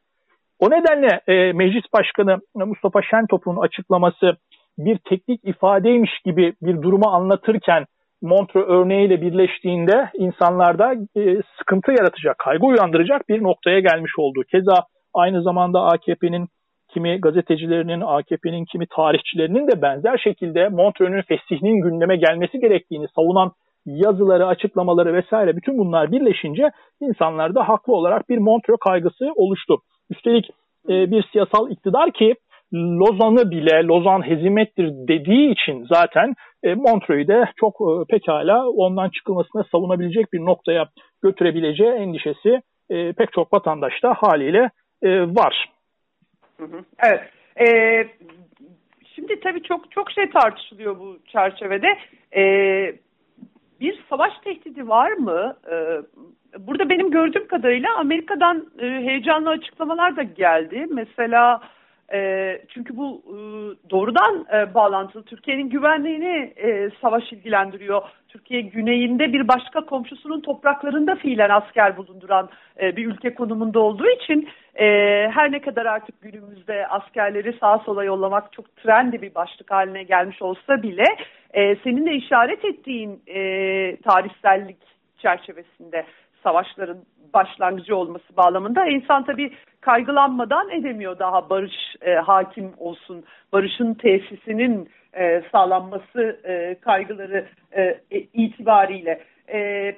O 0.59 0.69
nedenle 0.69 1.21
e, 1.27 1.53
Meclis 1.53 1.83
Başkanı 1.93 2.37
Mustafa 2.55 3.01
Şentop'un 3.01 3.57
açıklaması 3.57 4.37
bir 4.77 4.97
teknik 5.09 5.45
ifadeymiş 5.45 6.11
gibi 6.25 6.53
bir 6.61 6.81
durumu 6.81 7.07
anlatırken 7.09 7.85
Montreux 8.21 8.67
örneğiyle 8.67 9.21
birleştiğinde 9.21 10.09
insanlarda 10.13 10.93
e, 10.93 11.41
sıkıntı 11.57 11.91
yaratacak, 11.91 12.37
kaygı 12.37 12.65
uyandıracak 12.65 13.29
bir 13.29 13.43
noktaya 13.43 13.79
gelmiş 13.79 14.11
oldu. 14.17 14.43
Keza 14.51 14.73
aynı 15.13 15.43
zamanda 15.43 15.81
AKP'nin 15.81 16.47
kimi 16.93 17.21
gazetecilerinin, 17.21 18.01
AKP'nin 18.01 18.65
kimi 18.65 18.85
tarihçilerinin 18.87 19.67
de 19.67 19.81
benzer 19.81 20.17
şekilde 20.17 20.69
Montreux'un 20.69 21.21
fesihinin 21.21 21.81
gündeme 21.81 22.17
gelmesi 22.17 22.59
gerektiğini 22.59 23.07
savunan 23.15 23.51
yazıları, 23.87 24.47
açıklamaları 24.47 25.13
vesaire 25.13 25.55
bütün 25.55 25.77
bunlar 25.77 26.11
birleşince 26.11 26.71
insanlarda 27.01 27.69
haklı 27.69 27.93
olarak 27.93 28.29
bir 28.29 28.37
Montreux 28.37 28.79
kaygısı 28.79 29.31
oluştu. 29.35 29.77
Üstelik 30.09 30.49
e, 30.89 31.11
bir 31.11 31.25
siyasal 31.31 31.71
iktidar 31.71 32.11
ki 32.11 32.35
Lozan'ı 32.73 33.51
bile 33.51 33.83
Lozan 33.83 34.27
hezimettir 34.27 34.91
dediği 35.07 35.51
için 35.51 35.87
zaten 35.93 36.33
e, 36.63 36.73
Montreux'u 36.73 37.27
de 37.27 37.45
çok 37.55 37.75
e, 37.81 38.05
pekala 38.09 38.69
ondan 38.69 39.09
çıkılmasına 39.09 39.63
savunabilecek 39.71 40.33
bir 40.33 40.39
noktaya 40.39 40.87
götürebileceği 41.23 41.91
endişesi 41.91 42.61
e, 42.89 43.13
pek 43.13 43.33
çok 43.33 43.53
vatandaşta 43.53 44.13
haliyle 44.13 44.69
e, 45.01 45.21
var. 45.21 45.69
Evet. 47.03 47.21
E, 47.59 47.67
şimdi 49.15 49.39
tabii 49.39 49.63
çok 49.63 49.91
çok 49.91 50.11
şey 50.11 50.29
tartışılıyor 50.29 50.99
bu 50.99 51.17
çerçevede. 51.27 51.87
E, 52.35 52.41
bir 53.81 54.03
savaş 54.09 54.33
tehdidi 54.43 54.87
var 54.87 55.11
mı? 55.11 55.55
E, 55.71 55.75
burada 56.67 56.89
benim 56.89 57.11
gördüğüm 57.11 57.47
kadarıyla 57.47 57.97
Amerika'dan 57.97 58.65
e, 58.79 58.85
heyecanlı 58.85 59.49
açıklamalar 59.49 60.15
da 60.15 60.23
geldi. 60.23 60.85
Mesela 60.89 61.61
e, 62.13 62.61
çünkü 62.69 62.97
bu 62.97 63.23
e, 63.25 63.35
doğrudan 63.89 64.45
bağlantılı. 64.73 65.23
Türkiye'nin 65.23 65.69
güvenliğini 65.69 66.53
savaş 67.01 67.33
ilgilendiriyor. 67.33 68.01
Türkiye 68.37 68.61
güneyinde 68.61 69.33
bir 69.33 69.47
başka 69.47 69.85
komşusunun 69.85 70.41
topraklarında 70.41 71.15
fiilen 71.15 71.49
asker 71.49 71.97
bulunduran 71.97 72.49
e, 72.81 72.95
bir 72.95 73.05
ülke 73.05 73.33
konumunda 73.33 73.79
olduğu 73.79 74.09
için 74.09 74.49
e, 74.75 74.85
her 75.33 75.51
ne 75.51 75.61
kadar 75.61 75.85
artık 75.85 76.21
günümüzde 76.21 76.87
askerleri 76.87 77.57
sağa 77.59 77.77
sola 77.77 78.03
yollamak 78.03 78.53
çok 78.53 78.75
trendi 78.75 79.21
bir 79.21 79.35
başlık 79.35 79.71
haline 79.71 80.03
gelmiş 80.03 80.41
olsa 80.41 80.83
bile 80.83 81.03
e, 81.53 81.75
senin 81.75 82.05
de 82.05 82.13
işaret 82.13 82.65
ettiğin 82.65 83.21
e, 83.27 83.41
tarihsellik 83.97 84.77
çerçevesinde 85.17 86.05
savaşların 86.43 86.97
başlangıcı 87.33 87.95
olması 87.95 88.37
bağlamında 88.37 88.85
insan 88.85 89.25
tabii 89.25 89.53
kaygılanmadan 89.81 90.69
edemiyor 90.69 91.19
daha 91.19 91.49
barış 91.49 91.95
e, 92.01 92.13
hakim 92.13 92.73
olsun, 92.77 93.23
barışın 93.53 93.93
tesisinin 93.93 94.89
e, 95.13 95.43
sağlanması 95.51 96.39
e, 96.43 96.75
kaygıları 96.81 97.47
e, 97.71 97.81
e, 98.11 98.19
itibariyle. 98.33 99.23
E, 99.53 99.95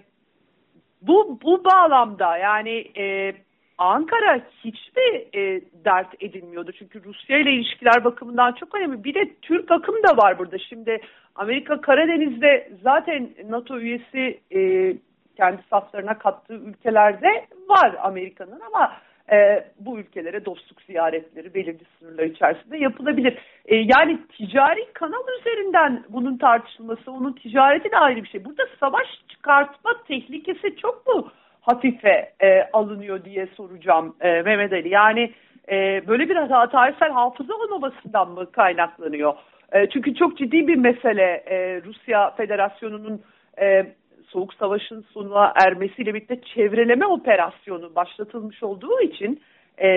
bu, 1.01 1.39
bu 1.43 1.63
bağlamda 1.65 2.38
yani 2.38 2.86
e, 2.98 3.33
Ankara 3.77 4.41
hiçbir 4.63 5.39
e, 5.39 5.62
dert 5.86 6.24
edinmiyordu. 6.24 6.71
Çünkü 6.71 7.03
Rusya 7.03 7.38
ile 7.38 7.51
ilişkiler 7.51 8.03
bakımından 8.03 8.53
çok 8.53 8.75
önemli. 8.75 9.03
Bir 9.03 9.13
de 9.13 9.36
Türk 9.41 9.71
akım 9.71 9.95
da 10.03 10.17
var 10.17 10.39
burada. 10.39 10.57
Şimdi 10.57 11.01
Amerika 11.36 11.81
Karadeniz'de 11.81 12.69
zaten 12.83 13.29
NATO 13.50 13.79
üyesi 13.79 14.39
e, 14.55 14.93
kendi 15.39 15.62
saflarına 15.69 16.17
kattığı 16.17 16.53
ülkelerde 16.53 17.46
var 17.69 17.96
Amerika'nın 18.01 18.60
ama 18.67 18.93
e, 19.31 19.63
bu 19.79 20.00
ülkelere 20.00 20.46
dostluk 20.46 20.81
ziyaretleri 20.81 21.53
belirli 21.53 21.84
sınırlar 22.00 22.24
içerisinde 22.24 22.77
yapılabilir. 22.77 23.38
E, 23.65 23.75
yani 23.75 24.19
ticari 24.38 24.93
kanal 24.93 25.24
üzerinden 25.39 26.03
bunun 26.10 26.38
tartışılması, 26.38 27.12
onun 27.12 27.34
ticareti 27.34 27.91
de 27.91 27.98
ayrı 27.98 28.24
bir 28.24 28.29
şey. 28.29 28.46
Burada 28.46 28.63
savaş 28.79 29.08
çıkartma 29.27 29.91
tehlikesi 30.08 30.75
çok 30.75 31.08
mu 31.08 31.31
hafife 31.62 32.34
e, 32.41 32.63
alınıyor 32.74 33.25
diye 33.25 33.48
soracağım 33.58 34.15
e, 34.22 34.41
Mehmet 34.41 34.74
Ali. 34.74 34.89
Yani 34.89 35.34
e, 35.72 36.08
böyle 36.08 36.29
bir 36.29 36.36
hata, 36.36 36.69
tarihsel 36.69 37.12
hafıza 37.12 37.53
olmamasından 37.53 38.31
mı 38.31 38.51
kaynaklanıyor? 38.51 39.34
E, 39.72 39.89
çünkü 39.89 40.15
çok 40.15 40.38
ciddi 40.38 40.67
bir 40.67 40.75
mesele 40.75 41.43
e, 41.46 41.81
Rusya 41.86 42.31
Federasyonu'nun 42.31 43.22
e, 43.62 43.86
Soğuk 44.29 44.53
Savaş'ın 44.53 45.05
sonuna 45.13 45.53
ermesiyle 45.65 46.13
birlikte 46.13 46.41
çevreleme 46.41 47.05
operasyonu 47.05 47.95
başlatılmış 47.95 48.63
olduğu 48.63 49.01
için 49.01 49.41
e, 49.77 49.88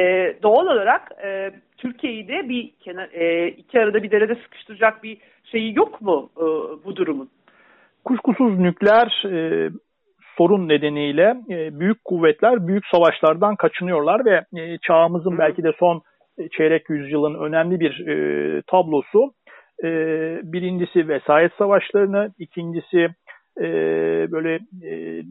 doğal 0.43 0.67
olarak 0.67 1.13
e, 1.25 1.51
Türkiye'yi 1.79 2.29
de 2.29 2.49
bir 2.49 2.73
kenar, 2.81 3.09
e, 3.13 3.49
iki 3.49 3.81
arada 3.81 4.03
bir 4.03 4.11
derede 4.11 4.35
sıkıştıracak 4.35 5.03
bir 5.03 5.19
şeyi 5.45 5.77
yok 5.77 6.01
mu 6.01 6.31
e, 6.37 6.45
bu 6.85 6.97
durumun? 6.97 7.29
Kuşkusuz 8.05 8.59
nükleer 8.59 9.25
e, 9.27 9.71
sorun 10.37 10.69
nedeniyle 10.69 11.37
e, 11.51 11.81
büyük 11.81 12.05
kuvvetler 12.05 12.67
büyük 12.67 12.87
savaşlardan 12.87 13.57
kaçınıyorlar 13.57 14.25
ve 14.25 14.61
e, 14.61 14.79
çağımızın 14.79 15.39
belki 15.39 15.63
de 15.63 15.73
son 15.79 16.03
e, 16.39 16.49
çeyrek 16.49 16.91
yüzyılın 16.91 17.35
önemli 17.35 17.81
bir 17.81 18.07
e, 18.07 18.63
tablosu. 18.67 19.33
E, 19.85 19.89
birincisi 20.43 21.09
vesayet 21.09 21.53
savaşlarını, 21.59 22.31
ikincisi 22.39 23.09
e, 23.61 23.67
böyle 24.33 24.55
e, 24.83 25.23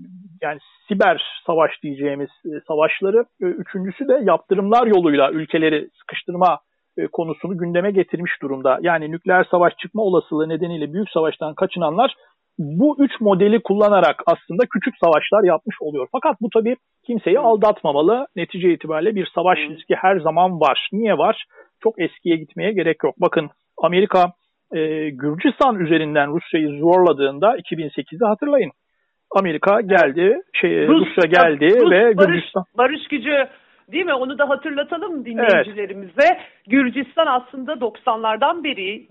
yani 0.41 0.59
siber 0.87 1.23
savaş 1.45 1.71
diyeceğimiz 1.83 2.29
e, 2.45 2.49
savaşları, 2.67 3.25
e, 3.41 3.45
üçüncüsü 3.45 4.07
de 4.07 4.19
yaptırımlar 4.23 4.87
yoluyla 4.87 5.31
ülkeleri 5.31 5.89
sıkıştırma 5.99 6.59
e, 6.97 7.07
konusunu 7.07 7.57
gündeme 7.57 7.91
getirmiş 7.91 8.41
durumda. 8.41 8.79
Yani 8.81 9.11
nükleer 9.11 9.45
savaş 9.51 9.73
çıkma 9.77 10.01
olasılığı 10.01 10.49
nedeniyle 10.49 10.93
büyük 10.93 11.09
savaştan 11.09 11.55
kaçınanlar 11.55 12.15
bu 12.59 12.95
üç 12.99 13.11
modeli 13.21 13.63
kullanarak 13.63 14.23
aslında 14.25 14.65
küçük 14.65 14.93
savaşlar 15.03 15.43
yapmış 15.43 15.75
oluyor. 15.81 16.07
Fakat 16.11 16.41
bu 16.41 16.49
tabii 16.53 16.75
kimseyi 17.05 17.39
aldatmamalı. 17.39 18.27
Netice 18.35 18.73
itibariyle 18.73 19.15
bir 19.15 19.31
savaş 19.35 19.59
riski 19.59 19.95
her 19.95 20.19
zaman 20.19 20.59
var. 20.59 20.89
Niye 20.91 21.17
var? 21.17 21.45
Çok 21.83 22.01
eskiye 22.01 22.35
gitmeye 22.35 22.71
gerek 22.73 23.03
yok. 23.03 23.15
Bakın 23.17 23.49
Amerika 23.77 24.33
e, 24.73 25.09
Gürcistan 25.09 25.79
üzerinden 25.79 26.31
Rusya'yı 26.35 26.79
zorladığında 26.79 27.57
2008'de 27.57 28.25
hatırlayın. 28.25 28.71
Amerika 29.39 29.81
geldi, 29.81 30.41
şey 30.53 30.87
Rus, 30.87 31.07
Rusya 31.07 31.29
geldi 31.29 31.79
Rus, 31.81 31.91
ve 31.91 32.17
barış, 32.17 32.27
Gürcistan 32.27 32.63
barış 32.77 33.07
gücü 33.07 33.47
değil 33.91 34.05
mi? 34.05 34.13
Onu 34.13 34.37
da 34.37 34.49
hatırlatalım 34.49 35.25
dinleyicilerimize. 35.25 36.27
Evet. 36.27 36.37
Gürcistan 36.67 37.27
aslında 37.27 37.73
90'lardan 37.73 38.63
beri 38.63 39.07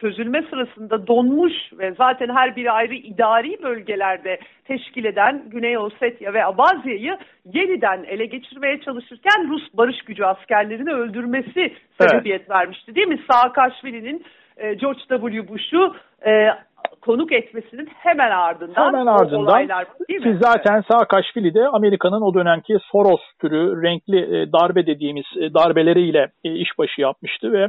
çözülme 0.00 0.42
sırasında 0.50 1.06
donmuş 1.06 1.52
ve 1.78 1.94
zaten 1.98 2.28
her 2.28 2.56
biri 2.56 2.70
ayrı 2.70 2.94
idari 2.94 3.62
bölgelerde 3.62 4.38
teşkil 4.64 5.04
eden 5.04 5.42
Güney 5.46 5.78
Ossetya 5.78 6.34
ve 6.34 6.44
Abazya'yı 6.44 7.18
yeniden 7.44 8.04
ele 8.04 8.26
geçirmeye 8.26 8.80
çalışırken 8.80 9.48
Rus 9.48 9.62
barış 9.74 10.02
gücü 10.02 10.24
askerlerini 10.24 10.92
öldürmesi 10.92 11.72
sebebiyet 12.00 12.40
evet. 12.40 12.50
vermişti 12.50 12.94
değil 12.94 13.08
mi? 13.08 13.20
Saakashvili'nin 13.30 14.24
George 14.80 15.00
W. 15.08 15.48
Bush'u 15.48 15.94
e, 16.26 16.48
konuk 17.00 17.32
etmesinin 17.32 17.86
hemen 17.86 18.30
ardından 18.30 18.86
hemen 18.86 19.06
ardından 19.06 19.40
olaylar, 19.40 19.86
ki 20.08 20.38
zaten 20.42 20.84
Saakashvili 20.90 21.54
de 21.54 21.68
Amerika'nın 21.68 22.22
o 22.22 22.34
dönemki 22.34 22.76
Soros 22.92 23.20
türü 23.40 23.82
renkli 23.82 24.18
e, 24.18 24.52
darbe 24.52 24.86
dediğimiz 24.86 25.24
e, 25.36 25.54
darbeleriyle 25.54 26.28
e, 26.44 26.54
işbaşı 26.54 27.00
yapmıştı 27.00 27.52
ve 27.52 27.68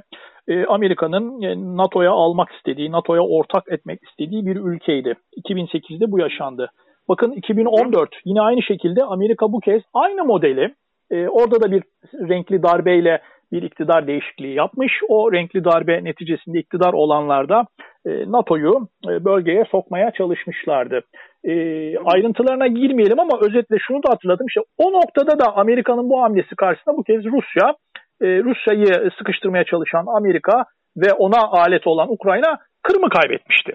Amerika'nın 0.67 1.41
NATO'ya 1.77 2.11
almak 2.11 2.49
istediği, 2.51 2.91
NATO'ya 2.91 3.21
ortak 3.21 3.63
etmek 3.71 3.99
istediği 4.09 4.45
bir 4.45 4.55
ülkeydi. 4.55 5.13
2008'de 5.37 6.11
bu 6.11 6.19
yaşandı. 6.19 6.71
Bakın 7.09 7.31
2014 7.31 8.09
yine 8.25 8.41
aynı 8.41 8.63
şekilde 8.63 9.03
Amerika 9.03 9.51
bu 9.51 9.59
kez 9.59 9.81
aynı 9.93 10.25
modeli 10.25 10.75
orada 11.11 11.61
da 11.61 11.71
bir 11.71 11.83
renkli 12.29 12.63
darbeyle 12.63 13.21
bir 13.51 13.63
iktidar 13.63 14.07
değişikliği 14.07 14.55
yapmış. 14.55 14.93
O 15.09 15.31
renkli 15.31 15.63
darbe 15.63 16.03
neticesinde 16.03 16.59
iktidar 16.59 16.93
olanlar 16.93 17.49
da 17.49 17.65
e, 18.05 18.31
NATO'yu 18.31 18.87
e, 19.07 19.25
bölgeye 19.25 19.65
sokmaya 19.71 20.11
çalışmışlardı. 20.11 21.01
E, 21.43 21.53
ayrıntılarına 21.97 22.67
girmeyelim 22.67 23.19
ama 23.19 23.39
özetle 23.41 23.77
şunu 23.87 24.03
da 24.03 24.09
hatırladım. 24.11 24.45
İşte 24.47 24.61
o 24.77 24.93
noktada 24.93 25.39
da 25.39 25.55
Amerika'nın 25.55 26.09
bu 26.09 26.21
hamlesi 26.21 26.55
karşısında 26.55 26.97
bu 26.97 27.03
kez 27.03 27.25
Rusya, 27.25 27.75
Rusya'yı 28.21 29.11
sıkıştırmaya 29.17 29.63
çalışan 29.63 30.05
Amerika 30.17 30.65
ve 30.97 31.13
ona 31.13 31.47
alet 31.47 31.87
olan 31.87 32.11
Ukrayna 32.11 32.57
Kırım'ı 32.83 33.09
kaybetmişti. 33.09 33.73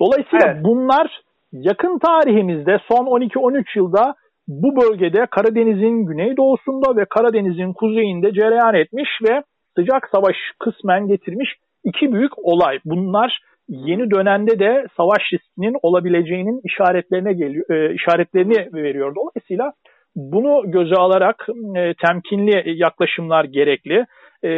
Dolayısıyla 0.00 0.46
evet. 0.46 0.64
bunlar 0.64 1.20
yakın 1.52 1.98
tarihimizde 1.98 2.78
son 2.88 3.06
12-13 3.06 3.64
yılda 3.76 4.14
bu 4.48 4.76
bölgede 4.76 5.26
Karadeniz'in 5.30 6.06
güneydoğusunda 6.06 6.96
ve 6.96 7.04
Karadeniz'in 7.04 7.72
kuzeyinde 7.72 8.32
cereyan 8.32 8.74
etmiş 8.74 9.08
ve 9.28 9.42
sıcak 9.76 10.08
savaş 10.14 10.36
kısmen 10.58 11.06
getirmiş 11.08 11.54
iki 11.84 12.12
büyük 12.12 12.32
olay. 12.38 12.78
Bunlar 12.84 13.40
yeni 13.68 14.10
dönemde 14.10 14.58
de 14.58 14.86
savaş 14.96 15.22
riskinin 15.32 15.76
olabileceğinin 15.82 16.60
işaretlerine 16.64 17.32
geliyor, 17.32 17.70
e, 17.70 17.94
işaretlerini 17.94 18.74
veriyor. 18.74 19.14
Dolayısıyla 19.16 19.72
bunu 20.16 20.70
göze 20.70 20.94
alarak 20.94 21.46
e, 21.76 21.94
temkinli 22.06 22.78
yaklaşımlar 22.78 23.44
gerekli. 23.44 24.06
E, 24.44 24.50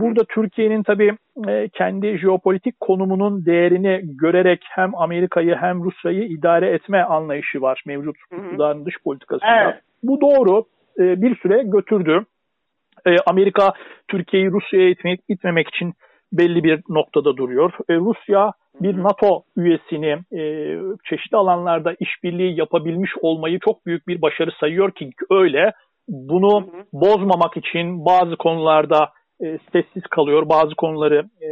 burada 0.00 0.24
Türkiye'nin 0.34 0.82
tabii 0.82 1.16
e, 1.48 1.68
kendi 1.68 2.18
jeopolitik 2.18 2.80
konumunun 2.80 3.46
değerini 3.46 4.00
görerek 4.04 4.64
hem 4.68 4.94
Amerika'yı 4.94 5.54
hem 5.54 5.84
Rusya'yı 5.84 6.22
idare 6.22 6.70
etme 6.70 7.02
anlayışı 7.02 7.60
var 7.60 7.82
mevcut 7.86 8.16
iktidarın 8.32 8.86
dış 8.86 8.94
politikasında. 9.04 9.62
Evet. 9.62 9.74
Bu 10.02 10.20
doğru 10.20 10.64
e, 10.98 11.22
bir 11.22 11.36
süre 11.36 11.62
götürdü. 11.62 12.24
E, 13.06 13.16
Amerika 13.26 13.72
Türkiye'yi 14.08 14.50
Rusya'ya 14.50 14.94
itmemek 15.28 15.68
için 15.68 15.92
belli 16.32 16.64
bir 16.64 16.80
noktada 16.88 17.36
duruyor. 17.36 17.72
Rusya 17.90 18.52
bir 18.80 19.02
NATO 19.02 19.42
üyesini 19.56 20.38
e, 20.40 20.42
çeşitli 21.08 21.36
alanlarda 21.36 21.94
işbirliği 22.00 22.58
yapabilmiş 22.58 23.10
olmayı 23.20 23.58
çok 23.64 23.86
büyük 23.86 24.08
bir 24.08 24.22
başarı 24.22 24.50
sayıyor 24.60 24.90
ki 24.90 25.10
öyle. 25.30 25.72
Bunu 26.08 26.66
bozmamak 26.92 27.56
için 27.56 28.04
bazı 28.04 28.36
konularda 28.36 29.08
e, 29.42 29.58
sessiz 29.72 30.02
kalıyor, 30.10 30.48
bazı 30.48 30.74
konuları 30.74 31.24
e, 31.40 31.50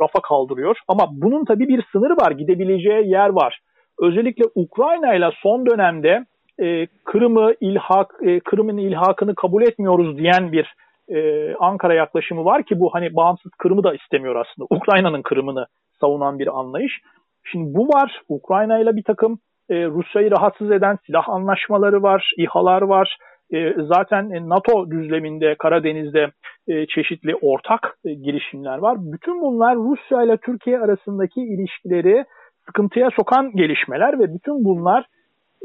rafa 0.00 0.20
kaldırıyor. 0.22 0.78
Ama 0.88 1.08
bunun 1.10 1.44
tabii 1.44 1.68
bir 1.68 1.84
sınırı 1.92 2.16
var, 2.16 2.30
gidebileceği 2.30 3.10
yer 3.10 3.28
var. 3.28 3.60
Özellikle 4.00 4.44
Ukrayna 4.54 5.14
ile 5.14 5.30
son 5.42 5.66
dönemde 5.66 6.24
e, 6.62 6.86
Kırım'ı 7.04 7.54
ilhak, 7.60 8.14
e, 8.22 8.40
Kırım'ın 8.40 8.78
ilhakını 8.78 9.34
kabul 9.34 9.62
etmiyoruz 9.62 10.18
diyen 10.18 10.52
bir 10.52 10.74
e, 11.08 11.54
Ankara 11.54 11.94
yaklaşımı 11.94 12.44
var 12.44 12.62
ki 12.62 12.80
bu 12.80 12.94
hani 12.94 13.16
bağımsız 13.16 13.52
Kırım'ı 13.58 13.84
da 13.84 13.94
istemiyor 13.94 14.36
aslında. 14.36 14.66
Ukrayna'nın 14.70 15.22
Kırım'ını 15.22 15.66
savunan 16.00 16.38
bir 16.38 16.58
anlayış. 16.58 17.00
Şimdi 17.44 17.74
bu 17.74 17.88
var. 17.88 18.20
Ukrayna 18.28 18.78
ile 18.78 18.96
bir 18.96 19.02
takım 19.02 19.38
e, 19.70 19.86
Rusya'yı 19.86 20.30
rahatsız 20.30 20.70
eden 20.70 20.98
silah 21.06 21.28
anlaşmaları 21.28 22.02
var, 22.02 22.32
İHA'lar 22.36 22.82
var. 22.82 23.16
E, 23.52 23.74
zaten 23.78 24.48
NATO 24.48 24.90
düzleminde 24.90 25.54
Karadeniz'de 25.58 26.30
e, 26.68 26.86
çeşitli 26.86 27.34
ortak 27.34 27.96
e, 28.04 28.14
girişimler 28.14 28.78
var. 28.78 28.96
Bütün 29.00 29.40
bunlar 29.40 29.76
Rusya 29.76 30.22
ile 30.22 30.36
Türkiye 30.36 30.78
arasındaki 30.78 31.40
ilişkileri 31.40 32.24
sıkıntıya 32.66 33.08
sokan 33.16 33.52
gelişmeler 33.56 34.18
ve 34.18 34.34
bütün 34.34 34.64
bunlar 34.64 35.04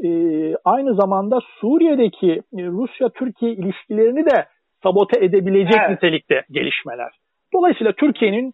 e, 0.04 0.08
aynı 0.64 0.94
zamanda 0.94 1.38
Suriye'deki 1.60 2.32
e, 2.32 2.66
Rusya-Türkiye 2.66 3.52
ilişkilerini 3.52 4.24
de 4.24 4.46
sabote 4.82 5.24
edebilecek 5.24 5.80
evet. 5.80 5.90
nitelikte 5.90 6.44
gelişmeler. 6.50 7.12
Dolayısıyla 7.54 7.92
Türkiye'nin 7.92 8.52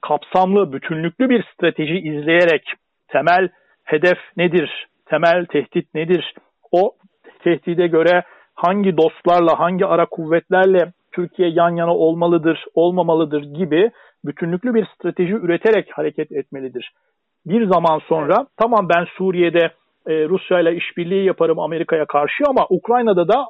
kapsamlı, 0.00 0.72
bütünlüklü 0.72 1.30
bir 1.30 1.44
strateji 1.54 1.98
izleyerek 1.98 2.72
temel 3.08 3.48
hedef 3.84 4.18
nedir, 4.36 4.86
temel 5.06 5.46
tehdit 5.46 5.94
nedir, 5.94 6.34
o 6.72 6.92
tehdide 7.44 7.86
göre 7.86 8.22
hangi 8.54 8.96
dostlarla, 8.96 9.58
hangi 9.58 9.86
ara 9.86 10.06
kuvvetlerle 10.06 10.92
Türkiye 11.12 11.48
yan 11.48 11.76
yana 11.76 11.94
olmalıdır, 11.94 12.64
olmamalıdır 12.74 13.42
gibi 13.42 13.90
bütünlüklü 14.24 14.74
bir 14.74 14.86
strateji 14.94 15.32
üreterek 15.32 15.88
hareket 15.92 16.32
etmelidir. 16.32 16.92
Bir 17.46 17.66
zaman 17.66 18.00
sonra 18.08 18.46
tamam 18.56 18.88
ben 18.88 19.04
Suriye'de 19.18 19.70
e, 20.06 20.28
Rusya 20.28 20.60
ile 20.60 20.76
işbirliği 20.76 21.24
yaparım 21.24 21.58
Amerika'ya 21.58 22.06
karşı 22.06 22.44
ama 22.48 22.66
Ukrayna'da 22.70 23.28
da 23.28 23.46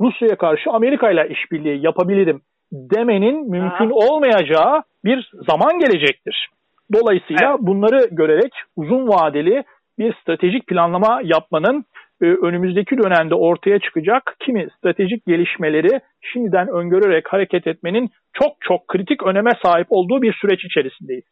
Rusya'ya 0.00 0.36
karşı 0.36 0.70
Amerika 0.70 1.10
ile 1.10 1.28
işbirliği 1.28 1.84
yapabilirim 1.84 2.40
demenin 2.72 3.50
mümkün 3.50 3.90
Aha. 3.90 3.94
olmayacağı 3.94 4.82
bir 5.04 5.30
zaman 5.48 5.78
gelecektir. 5.78 6.48
Dolayısıyla 6.92 7.50
evet. 7.50 7.60
bunları 7.60 8.08
görerek 8.10 8.52
uzun 8.76 9.08
vadeli 9.08 9.64
bir 9.98 10.14
stratejik 10.14 10.66
planlama 10.66 11.20
yapmanın 11.24 11.84
e, 12.22 12.26
önümüzdeki 12.26 12.98
dönemde 12.98 13.34
ortaya 13.34 13.78
çıkacak 13.78 14.36
kimi 14.40 14.68
stratejik 14.78 15.26
gelişmeleri 15.26 16.00
şimdiden 16.20 16.68
öngörerek 16.68 17.32
hareket 17.32 17.66
etmenin 17.66 18.10
çok 18.32 18.52
çok 18.60 18.88
kritik 18.88 19.22
öneme 19.22 19.50
sahip 19.64 19.86
olduğu 19.90 20.22
bir 20.22 20.32
süreç 20.32 20.64
içerisindeyiz. 20.64 21.24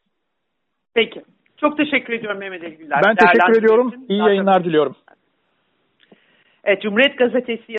Peki. 0.94 1.22
Çok 1.56 1.76
teşekkür 1.76 2.12
ediyorum 2.12 2.38
Mehmet 2.38 2.64
Ali 2.64 2.76
Güller. 2.76 3.00
Ben 3.06 3.16
teşekkür 3.16 3.58
ediyorum. 3.58 3.94
İyi 4.08 4.20
yayınlar 4.20 4.64
diliyorum. 4.64 4.96
Evet, 6.64 6.82
Cumhuriyet 6.82 7.18
Gazetesi 7.18 7.76